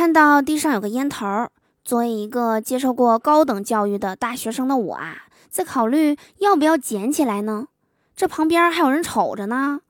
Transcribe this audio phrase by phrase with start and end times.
[0.00, 1.50] 看到地上有个烟头，
[1.84, 7.66] 作为一个接受过高等教育的大学生的我啊，在考虑要不要捡起来呢。
[8.16, 9.80] 这旁边还有人瞅着呢。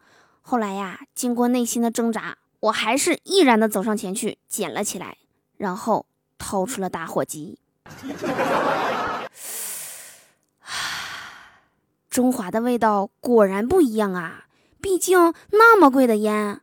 [0.41, 5.17] 后来呀，经过内心的挣扎，我还是毅然的走上前去捡了起来，
[5.57, 6.07] 然后
[6.39, 7.61] 掏出了打火机。
[12.11, 14.47] 中华的味道果然不一样啊！
[14.81, 16.63] 毕竟那么贵的烟。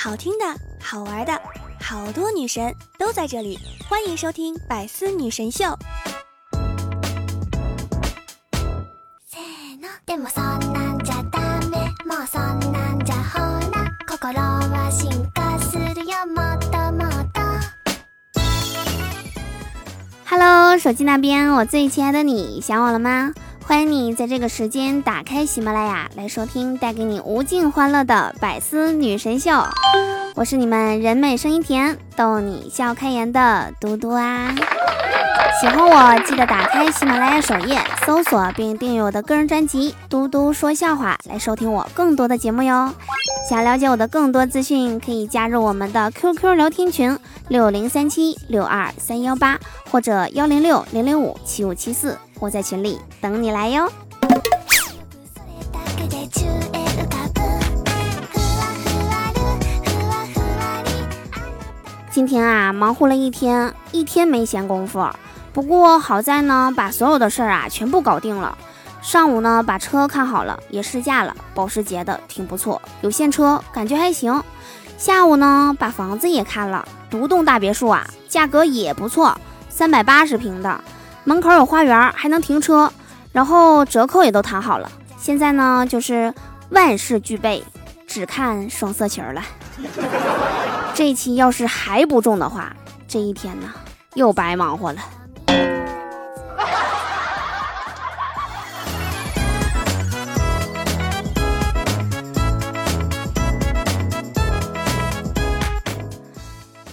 [0.00, 0.44] 好听的，
[0.80, 1.32] 好玩的，
[1.80, 5.64] 好多女神都在这里，欢迎收听《百思女神秀》。
[20.28, 23.32] Hello，手机那边，我最亲爱的你，想我了吗？
[23.68, 29.62] 欢迎你在这个时间打开喜马拉雅来收听带给你无尽欢乐的百思女神秀。
[30.34, 34.54] 我是你们人美声音甜、逗你笑开颜的嘟嘟啊。
[35.60, 42.94] 喜欢我，记得打开喜马拉雅首页，搜索并订阅我的个人专辑《嘟嘟说笑话》，来收听我更多的节目哟。
[43.50, 53.90] 想了解我的更多资讯，可以加入我们的 QQ 聊天群六零三七六二三幺八或者幺零六零零五七五七四，我在群里等你来哟。
[62.10, 65.08] 今天啊，忙活了一天，一天没闲工夫。
[65.52, 68.56] 不过好在呢，把所有的事儿啊全部搞定了。
[69.00, 74.42] 上午呢，把车看好了，也试驾了，保时捷的挺不错，有现车，感觉还行。
[74.96, 79.36] 下午呢，把房子也看了，独栋大别墅啊，价格也不错，
[79.68, 80.80] 三百八十平的，
[81.28, 82.90] 门口有花园，还能停车，
[83.32, 84.90] 然后折扣也都谈好了。
[85.18, 86.32] 现在呢，就是
[86.70, 87.62] 万事俱备，
[88.06, 89.42] 只看双色球了。
[90.96, 92.74] 这一期要是还不中的话，
[93.06, 93.66] 这一天呢，
[94.14, 95.00] 又白忙活了。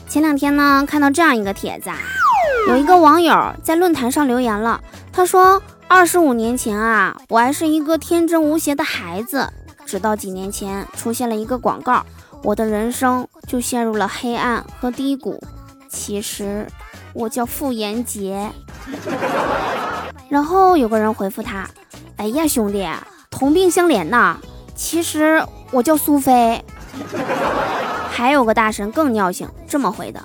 [0.10, 1.98] 前两天呢，看到这样一个帖子，啊，
[2.68, 4.82] 有一个网友在论坛上留言了。
[5.12, 9.48] 他说：“二十五年前啊，我还是一个天真无邪的孩子，
[9.86, 12.06] 直到几年前出现了一个广告，
[12.44, 15.42] 我的人生就陷入了黑暗和低谷。
[15.88, 16.68] 其实
[17.14, 18.52] 我叫傅延杰。”
[20.28, 21.70] 然后有个人回复他
[22.18, 22.88] ：“哎呀，兄弟，
[23.30, 24.38] 同病相怜呐！
[24.76, 26.64] 其实我叫苏菲。”
[28.10, 30.22] 还有个大神更尿性，这么回的：“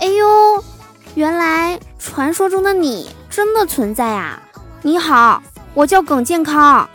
[0.00, 0.64] 哎呦，
[1.18, 4.40] 原来传说中的你真的存在啊！
[4.82, 5.42] 你好，
[5.74, 6.88] 我叫耿健康。”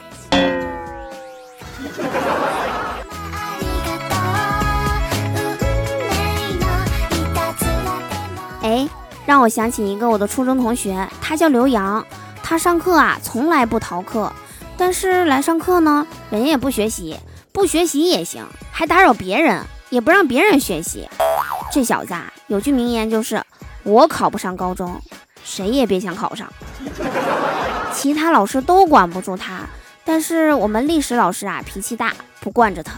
[8.63, 8.87] 哎，
[9.25, 12.05] 让我想起一个我的初中同学，他叫刘洋，
[12.41, 14.31] 他上课啊从来不逃课，
[14.77, 17.19] 但是来上课呢，人也不学习，
[17.51, 19.61] 不学习也行，还打扰别人。
[19.89, 21.07] 也不让别人学习，
[21.71, 23.43] 这小子啊，有句名言就是：
[23.83, 25.01] 我考不上高中，
[25.43, 26.51] 谁也别想考上。
[27.93, 29.61] 其他老师都管不住他，
[30.03, 32.93] 但是我们历史老师啊，脾气大，不惯着他。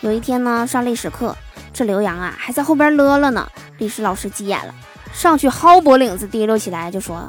[0.00, 1.36] 有一天呢，上历史课，
[1.72, 3.48] 这刘洋啊还在后边乐了呢。
[3.78, 4.72] 历史老师急眼了，
[5.12, 7.28] 上去薅脖领子，提溜起来就说：“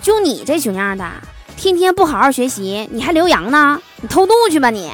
[0.00, 1.10] 就你这熊样的，
[1.56, 3.80] 天天不好好学习，你还留洋呢？
[4.00, 4.92] 你偷渡去吧你！”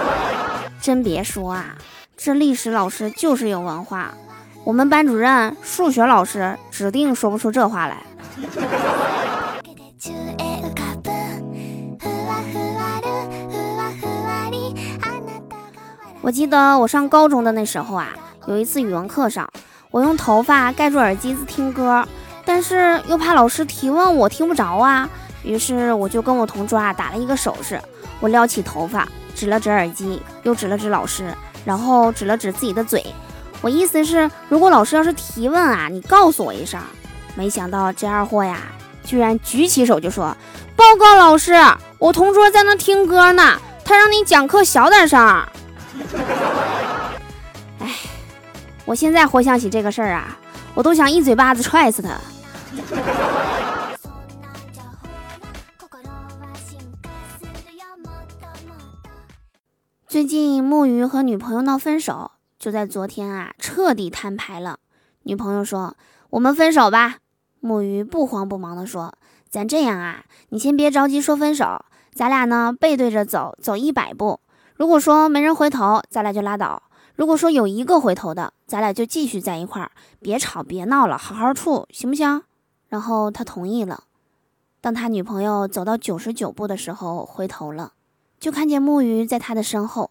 [0.82, 1.76] 真别说啊。
[2.16, 4.12] 这历史老师就是有文化，
[4.66, 7.98] 我们班主任、数学老师指定说不出这话来。
[16.20, 18.08] 我记得我上高中的那时候啊，
[18.48, 19.48] 有一次语文课上，
[19.92, 22.04] 我用头发盖住耳机子听歌，
[22.44, 25.08] 但是又怕老师提问我听不着啊，
[25.44, 27.80] 于是我就跟我同桌啊打了一个手势，
[28.18, 31.32] 我撩起头发，指了指耳机，又指了指老师。
[31.64, 33.04] 然后指了指自己的嘴，
[33.62, 36.80] 我意思是，如果老师要是提问啊，你告诉我一声。
[37.34, 38.58] 没想到这二货呀，
[39.04, 40.36] 居然举起手就说
[40.76, 41.54] ：“报告老师，
[41.98, 45.20] 我同桌在那听歌呢，他让你讲课小点声。”
[47.80, 47.94] 哎，
[48.84, 50.38] 我现在回想起这个事儿啊，
[50.74, 52.10] 我都想一嘴巴子踹死他。
[60.08, 62.30] 最近木鱼和女朋友闹分手，
[62.66, 64.80] 就在昨天啊，彻底摊牌了。
[65.22, 65.96] 女朋友说
[66.30, 67.18] ：“我们分手吧。”
[67.62, 69.14] 木鱼不慌不忙地说
[69.48, 74.40] ：“咱这样啊，你先别着急说分手，咱俩呢背对着走，走一百步。
[74.74, 76.82] 如果说没人回头，咱俩就拉倒；
[77.14, 82.42] 如果说有一个回头的，咱俩就继续在一块儿，别吵别闹了，好好处，行不行？
[82.88, 84.02] 然后他同意了。
[84.80, 87.92] 当他女朋友走到九十九步的时候，回头了，
[88.40, 90.10] 就看见木鱼在他的身后，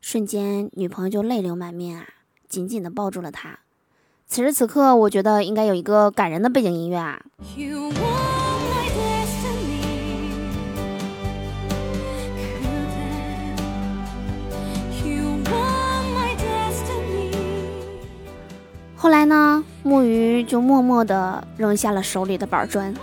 [0.00, 2.06] 瞬间女朋友就泪流满面啊，
[2.48, 3.58] 紧紧的抱住了他。
[4.26, 7.20] 此时此刻，我觉得应该有一个感人的背景音乐啊。
[18.96, 22.94] 后来呢，木鱼就默默地扔下了手里的板砖。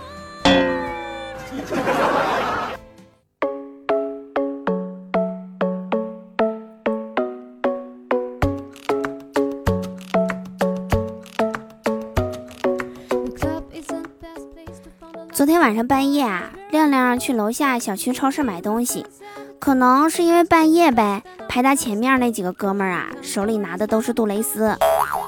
[15.46, 19.06] 昨天晚上半夜啊，亮亮去楼下小区超市买东西，
[19.60, 24.76] 可能是因为半夜呗，排他前面那几个哥们儿啊，手里拿的都是杜蕾斯，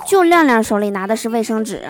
[0.08, 1.84] 就亮亮手里拿的是卫生纸。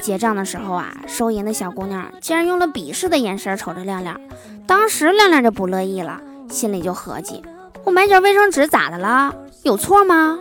[0.00, 4.18] 结账的时候啊，收银的小姑娘竟然用了鄙视的眼神瞅着亮亮，
[4.66, 6.18] 当时亮亮就不乐意了，
[6.48, 7.42] 心里就合计：
[7.84, 9.34] 我买点卫生纸咋的了？
[9.64, 10.38] 有错吗？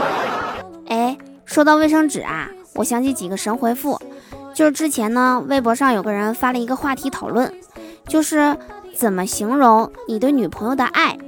[0.88, 1.16] 哎，
[1.46, 3.98] 说到卫生纸啊，我想起几个神回复。
[4.56, 7.52] 就是之前呢，微博上有个人发了一个话题讨论，
[8.08, 8.56] 就是
[8.96, 11.18] 怎么形容你对女朋友的爱。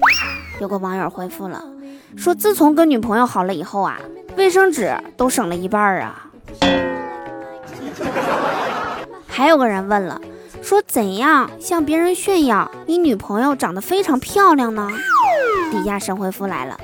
[0.62, 1.62] 有个网友回复了，
[2.16, 3.98] 说自从跟女朋友好了以后啊，
[4.38, 6.30] 卫生纸都省了一半啊。
[9.26, 10.18] 还有个人问了，
[10.62, 14.88] 说怎样向别人炫耀你女朋友长得非常漂亮呢？
[15.70, 16.80] 底下神回复来了，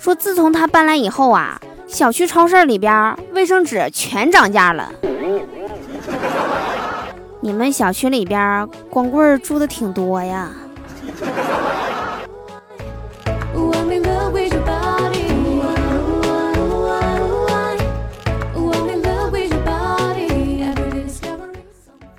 [0.00, 4.90] 说自从他搬来以后啊，小区超市里边卫生纸全涨价了。
[7.44, 10.52] 你们小区里边光棍住的挺多呀。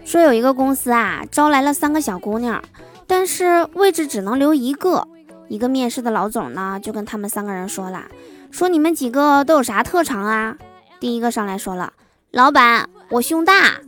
[0.04, 2.62] 说有一个公司啊，招来了三个小姑娘，
[3.08, 5.08] 但是位置只能留一个。
[5.48, 8.04] 一个面试的老总呢，就跟他们三个人说了，
[8.52, 10.58] 说你们几个都有啥特长啊？
[11.00, 11.94] 第一个上来说了，
[12.32, 13.80] 老板，我胸大。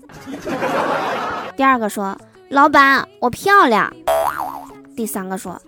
[1.55, 2.17] 第二个说
[2.49, 3.93] ：“老板，我漂亮。”
[4.95, 5.61] 第三个说：“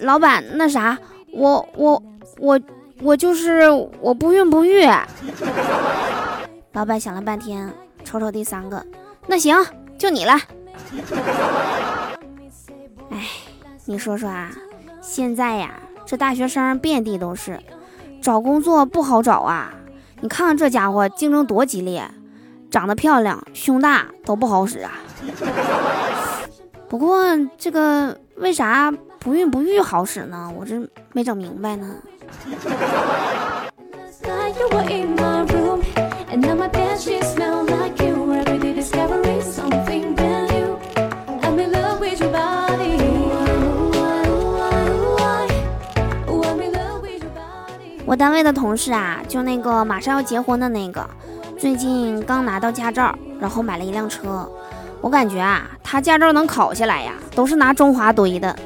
[0.00, 0.98] 老板，那啥，
[1.32, 2.02] 我我
[2.38, 2.60] 我
[3.00, 4.86] 我就是我不孕不育。”
[6.72, 7.72] 老板想了半天，
[8.04, 8.84] 瞅瞅第三个，
[9.26, 9.56] 那行，
[9.98, 10.38] 就你了。
[13.10, 13.28] 哎，
[13.84, 14.50] 你说说啊，
[15.02, 15.74] 现在呀，
[16.06, 17.60] 这大学生遍地都是，
[18.22, 19.72] 找工作不好找啊。
[20.20, 22.10] 你看看这家伙竞争多激烈。
[22.72, 24.92] 长得漂亮，胸大都不好使啊。
[26.88, 27.22] 不过
[27.58, 28.90] 这个为啥
[29.20, 30.50] 不孕不育好使呢？
[30.58, 30.80] 我这
[31.12, 31.94] 没整明白呢。
[48.06, 51.06] 我单位的同事啊，就那个马上要结婚的那个。
[51.62, 54.50] 最近刚拿到驾照，然后买了一辆车。
[55.00, 58.56] 我感觉啊，他驾照能考下来呀，都是拿中华堆的。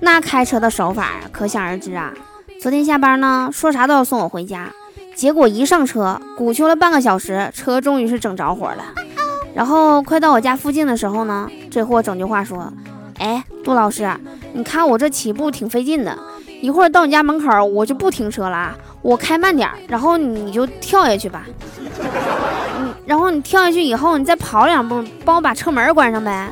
[0.00, 2.10] 那开车的手法可想而知啊。
[2.58, 4.72] 昨天下班呢，说啥都要送我回家，
[5.14, 8.82] 结果一上车，鼓秋了半个小时，车终于是整着火了。
[9.52, 12.72] 然后快到我家附近的时候呢，这货整句话说
[13.20, 14.10] ：“哎，杜老师，
[14.54, 16.18] 你看我这起步挺费劲的，
[16.62, 21.44] 一会儿到你家门口我就不停车了。”我开慢点，然后你就跳下去吧。
[22.78, 26.50] 嗯，然后你跳下去以后，你再跑两步，帮我把车门关上呗。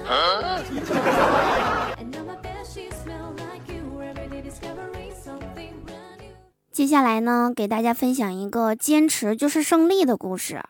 [6.73, 10.63] 接下来呢，给大家分享一个坚持就是胜利的故事。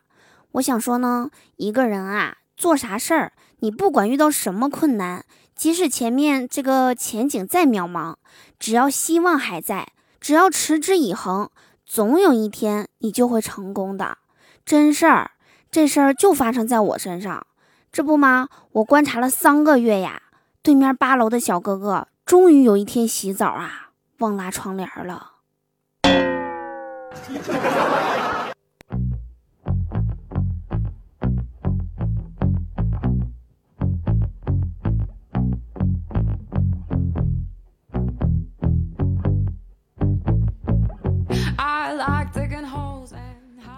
[0.52, 8.16] 我想说呢，一个人啊，做啥事儿，你不管遇到什么困难，即使前面这个前景再渺茫，
[8.58, 11.48] 只要希望还在，只要持之以恒。
[11.92, 14.18] 总有一天你就会成功的，
[14.64, 15.32] 真事儿。
[15.72, 17.44] 这事儿就发生在我身上，
[17.90, 18.48] 这不吗？
[18.70, 20.22] 我观察了三个月呀。
[20.62, 25.32] 对面八楼的小哥哥终于有一天洗澡啊，忘拉窗帘了。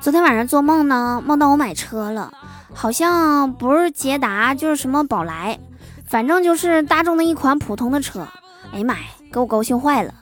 [0.02, 2.32] 昨天晚上做梦呢，梦到我买车了，
[2.75, 5.61] 好像不是捷达就是什么宝来，
[6.04, 8.26] 反正就是大众的一款普通的车。
[8.73, 10.12] 哎呀妈呀，给我高兴坏了！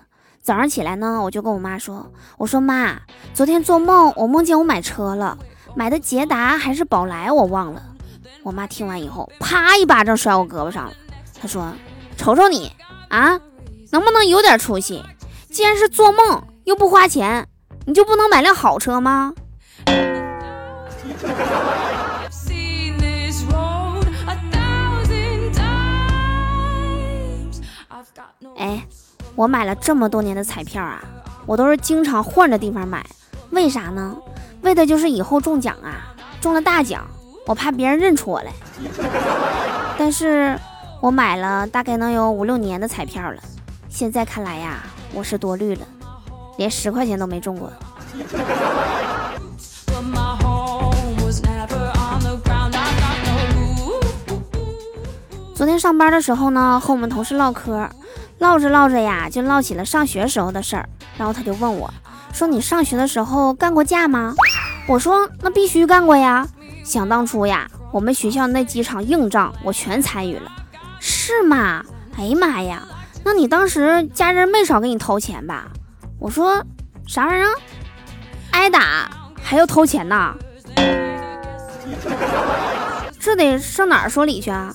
[0.43, 2.95] 早上起来呢，我就跟我妈说：“我说妈，
[3.33, 5.39] 昨天做梦，我梦见我买车了，
[5.75, 7.83] 买的捷达还是宝来，我忘了。”
[8.45, 10.93] 我妈听完以后，啪一巴掌甩我胳膊上了。
[11.41, 11.73] 她说
[12.19, 12.71] ：“瞅瞅你
[13.09, 13.41] 啊，
[13.91, 15.03] 能不能有点出息？
[15.51, 17.49] 既然是做梦又不花钱，
[17.87, 19.33] 你就不能买辆好车吗？”
[28.57, 28.85] 哎。
[29.37, 31.03] 我买了这么多年的彩票啊，
[31.47, 33.07] 我都是经常换着地方买，
[33.53, 34.15] 为啥呢？
[34.61, 36.13] 为的就是以后中奖啊，
[36.43, 37.07] 中了大奖，
[37.47, 38.53] 我怕别人认出我来。
[39.97, 40.59] 但是，
[41.01, 43.41] 我买了大概能有五六年的彩票了，
[43.89, 44.83] 现在看来呀，
[45.15, 45.87] 我是多虑了，
[46.59, 47.73] 连十块钱都没中过。
[55.61, 57.87] 昨天上班的时候呢，和我们同事唠嗑。
[58.39, 60.89] 唠着唠着呀，就唠起了上学时候的事儿。
[61.19, 61.93] 然后他就问我，
[62.33, 64.35] 说：“你上学的时候干过架吗？”
[64.89, 66.49] 我说：“那必须干过呀！
[66.83, 70.51] 想当初呀，我们学校那几场硬仗，我全参与了。”
[70.99, 71.85] 是吗？
[72.17, 72.83] 哎呀妈呀！
[73.23, 75.67] 那你当时家人没少给你掏钱吧？
[76.19, 76.65] 我说
[77.07, 77.53] ：“啥玩意儿？
[78.53, 79.11] 挨打
[79.43, 80.35] 还要掏钱呐？
[83.21, 84.75] 这得上哪儿说理去啊？”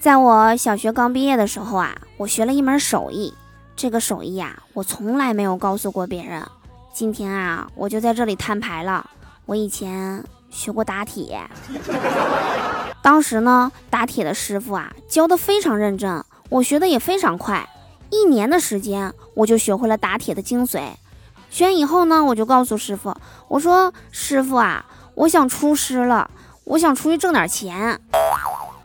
[0.00, 3.32] 在我小学刚毕业的时候啊，我学了一门手艺。
[3.74, 6.46] 这个手艺呀，我从来没有告诉过别人。
[6.92, 9.08] 今天啊，我就在这里摊牌了。
[9.46, 11.40] 我以前学过打铁，
[13.02, 17.68] 当时呢，打铁的师傅啊，教的非常认真，我学的也非常快。
[18.10, 20.90] 一年的时间，我就学会了打铁的精髓。
[21.50, 23.14] 学完以后呢，我就告诉师傅，
[23.48, 24.84] 我说：“师傅啊，
[25.14, 26.30] 我想出师了，
[26.64, 28.00] 我想出去挣点钱。”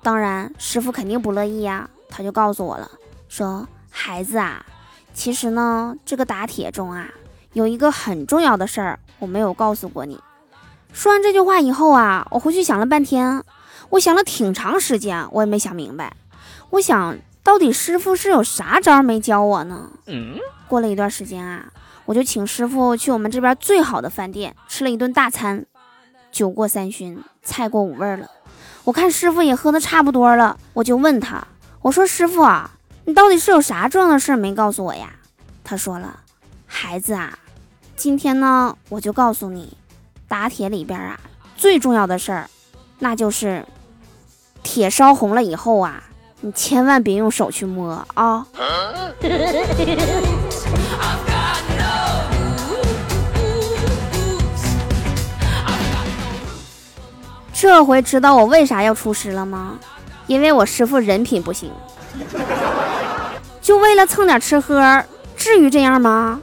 [0.02, 1.90] 当然，师傅肯定不乐意呀。
[2.08, 2.90] 他就告诉我了，
[3.28, 4.66] 说：“孩子啊，
[5.14, 7.08] 其实呢，这个打铁中啊，
[7.54, 10.20] 有一个很重要的事儿，我没有告诉过你。”
[10.92, 13.44] 说完这句话以后啊，我回去想了半天，
[13.90, 16.16] 我想了挺长时间，我也没想明白。
[16.72, 17.16] 我想
[17.50, 19.90] 到底师傅是有啥招没教我呢？
[20.68, 21.74] 过了一段时间啊，
[22.06, 25.66] 我就请师傅去我们这边最好的饭店吃了一顿大餐，
[26.32, 28.30] 酒过三巡，菜过五味了。
[28.84, 31.48] 我看师傅也喝的差不多了，我就问他，
[31.82, 32.70] 我说师傅啊，
[33.06, 35.14] 你到底是有啥重要的事没告诉我呀？
[35.64, 36.20] 他说了，
[36.68, 37.40] 孩子啊，
[37.96, 39.76] 今天呢，我就告诉你，
[40.28, 41.20] 打铁里边啊，
[41.58, 42.48] 最重要的事儿，
[43.00, 43.66] 那就是
[44.62, 46.04] 铁烧红了以后啊，
[46.42, 48.46] 你千万别用手去摸啊。
[57.54, 59.78] 这回知道我为啥要出师了吗？
[60.28, 61.72] 因为我师傅人品不行，
[63.62, 65.04] 就为了蹭点吃喝，
[65.36, 66.40] 至于这样吗？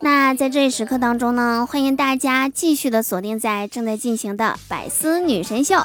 [0.00, 5.76] 那在这一时刻当中呢，欢迎大家继续的锁定在正在进行的百思女神秀，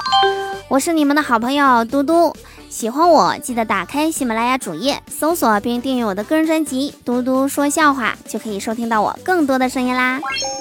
[0.68, 2.34] 我是你们的好朋友嘟嘟。
[2.72, 10.18] 喜欢我，记得打开喜马拉雅主页，搜索并订阅我的个人专辑《嘟嘟说笑话》，就可以收听到我更多的声音啦。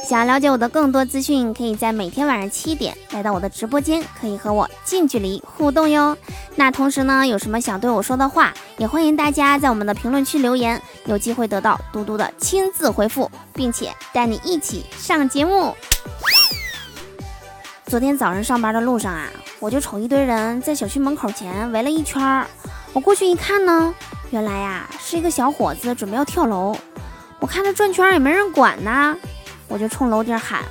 [0.09, 6.17] 想要了解我的更多资讯，可以在每天晚上七点来到我的直播间，可以和我近距离互动哟。
[6.55, 15.73] 那同时呢，有什么想对我说的话，也欢迎大家在我们的评论区留言，有机会得到嘟嘟的亲自回复，并且带你一起上节目。
[17.91, 19.27] 昨天早上上班的路上啊，
[19.59, 22.47] 我就瞅一堆人在小区门口前围了一圈儿。
[22.93, 23.93] 我过去一看呢，
[24.29, 26.73] 原来呀是一个小伙子准备要跳楼。
[27.41, 29.13] 我看他转圈也没人管呢，
[29.67, 30.61] 我就冲楼顶喊：“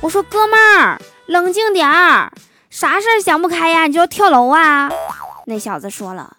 [0.00, 2.32] 我说哥们儿，冷静点儿，
[2.70, 3.86] 啥事儿想不开呀？
[3.86, 4.90] 你就要跳楼啊？”
[5.44, 6.38] 那小子说了：“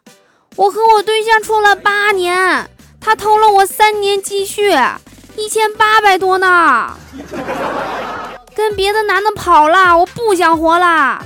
[0.58, 4.72] 我和我对象处了八年，他偷了我三年积蓄，
[5.36, 6.98] 一千八百多呢。”
[8.56, 11.24] 跟别的男的跑了，我不想活了。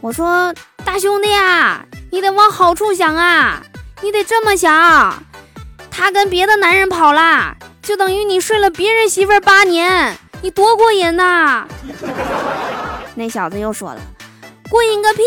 [0.00, 3.62] 我说大兄弟啊，你得往好处想啊，
[4.00, 5.22] 你得这么想，
[5.90, 11.66] 他跟别的男人跑了，就等于你睡了别人媳妇儿八年，你多过瘾呐！
[13.14, 14.00] 那小子又说了，
[14.70, 15.22] 过瘾个屁，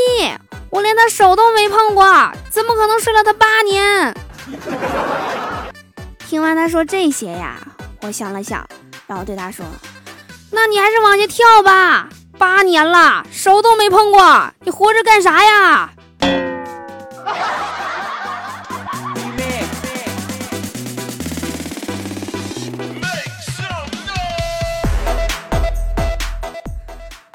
[0.69, 2.05] 我连他手都没碰过，
[2.50, 4.15] 怎么可能睡了他八年？
[6.27, 7.57] 听完他说这些呀，
[8.01, 8.65] 我想了想，
[9.05, 9.63] 然后对他说
[10.55, 12.07] ：“那你还是往下跳吧，
[12.38, 15.89] 八年了，手都没碰过，你活着干啥呀？”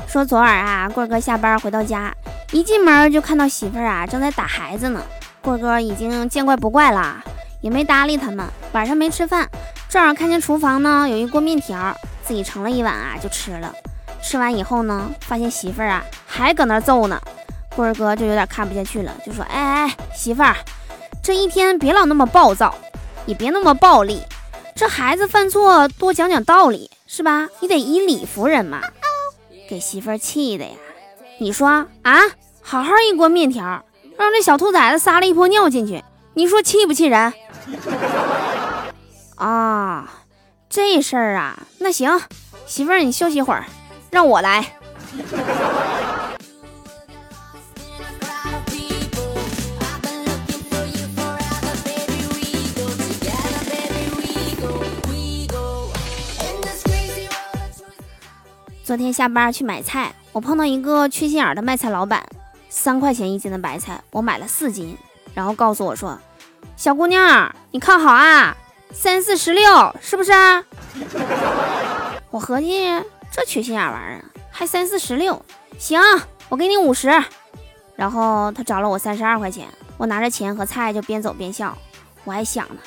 [0.06, 2.14] 说昨晚啊，棍哥下班回到家，
[2.52, 5.02] 一进门就看到媳妇儿啊正在打孩子呢。
[5.42, 7.16] 棍哥已经见怪不怪了，
[7.60, 8.46] 也没搭理他们。
[8.72, 9.48] 晚上没吃饭，
[9.88, 11.94] 正好看见厨房呢有一锅面条，
[12.28, 13.74] 自己盛了一碗啊就吃了。
[14.22, 17.18] 吃完以后呢，发现媳妇儿啊还搁那揍呢。
[17.74, 20.54] 棍儿哥就有点看不下去了，就说：“哎哎，媳妇儿，
[21.22, 22.74] 这一天别老那么暴躁，
[23.24, 24.20] 也别那么暴力。
[24.74, 27.48] 这孩子犯错多讲讲道理是吧？
[27.60, 28.82] 你得以理服人嘛。”
[29.70, 30.72] 给媳妇儿气的呀！
[31.38, 32.20] 你说啊，
[32.60, 33.62] 好好一锅面条，
[34.18, 36.02] 让这小兔崽子撒了一泼尿进去，
[36.34, 37.32] 你说气不气人？
[40.78, 42.08] 这事儿啊，那行，
[42.64, 43.64] 媳妇儿你休息会儿，
[44.12, 44.64] 让我来。
[58.84, 62.24] 昨天下班去买菜，我碰到一个缺心眼的卖菜老板，
[62.68, 64.96] 三块钱一斤的白菜，我买了四斤，
[65.34, 66.16] 然后告诉我说
[66.78, 68.56] ：“小姑娘，你看好啊，
[68.92, 70.32] 三四十六，是不是？”
[72.30, 72.86] 我合计
[73.30, 75.44] 这缺心眼玩意儿还三四十六，
[75.78, 76.00] 行，
[76.48, 77.10] 我给你五十。
[77.96, 79.66] 然后他找了我三十二块钱，
[79.96, 81.76] 我拿着钱和菜就边走边笑，
[82.24, 82.80] 我还想呢，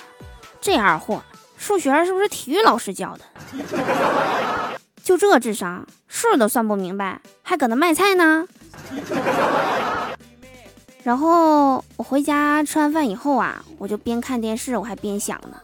[0.61, 1.21] 这二货
[1.57, 3.23] 数学是不是体育老师教的？
[5.03, 8.47] 就这智商，数都算不明白，还搁那卖菜呢。
[11.03, 15.57] 然后我回家吃完饭以后啊，我就边看电视，我还边想呢，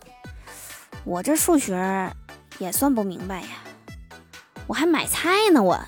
[1.10, 2.12] 我这数学
[2.60, 3.48] 也算不明白呀，
[4.68, 5.80] 我还买菜呢我。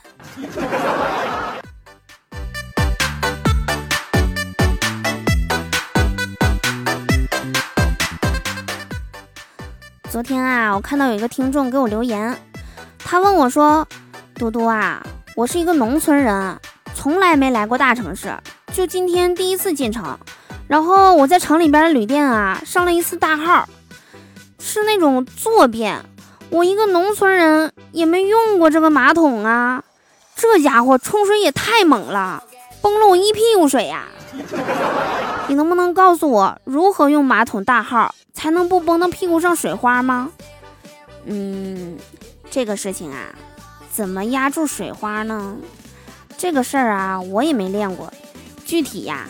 [10.10, 12.34] 昨天啊，我看到有一个听众给我留言。
[12.98, 13.86] 他问我说
[14.36, 15.06] ：“嘟嘟啊，
[15.36, 16.58] 我是一个农村人，
[16.96, 18.34] 从来没来过大城市，
[18.72, 20.18] 就今天第一次进城。
[20.70, 23.68] 然后我在城里边的旅店啊上了一次大号，
[24.60, 26.06] 是那种坐便。
[26.52, 29.84] 我一个农村人也没用过这个马桶啊，
[30.36, 32.44] 这家伙冲水也太猛了，
[32.82, 34.08] 崩了我一屁股水呀！
[35.48, 40.32] 你能不能告诉我如何用马桶大号才能不崩到屁股上水花吗？
[41.26, 41.98] 嗯。”
[42.52, 43.36] 这个事情啊，
[43.92, 45.56] 怎么压住水花呢？
[46.36, 48.12] 这个事儿啊，我也没练过。
[48.66, 49.28] 具体呀，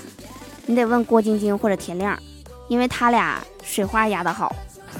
[0.67, 2.17] 你得问郭晶晶或者田亮，
[2.69, 4.55] 因为他俩水花压得好。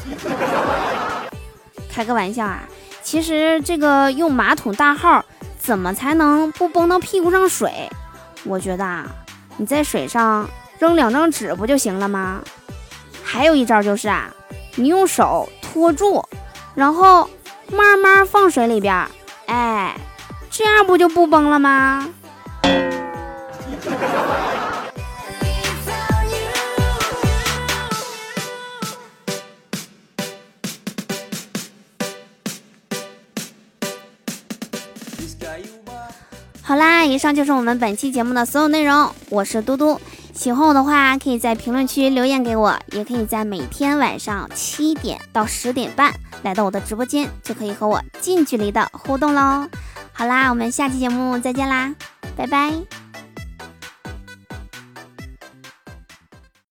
[1.91, 2.61] 开个玩笑啊，
[3.01, 5.23] 其实这个用马桶大号
[5.57, 7.89] 怎么才能不崩到屁股上水？
[8.43, 9.05] 我觉得啊，
[9.57, 12.41] 你在水上扔两张纸不就行了吗？
[13.23, 14.29] 还有一招就是啊，
[14.75, 16.23] 你用手托住，
[16.75, 17.29] 然后。
[17.71, 19.07] 慢慢放水里边，
[19.45, 19.95] 哎，
[20.49, 22.09] 这样不就不崩了吗？
[36.69, 39.11] 好啦，以上就是我们本期节目的所有内容。
[39.29, 39.99] 我是嘟嘟。
[40.35, 49.67] 喜欢我的话，可以在评论区留言给我，也可以在每天晚上七点到十点半来到我的直播间，就可以和我近距离的互动喽。
[50.13, 51.91] 好啦，我们下期节目再见啦，
[52.37, 53.08] 拜拜。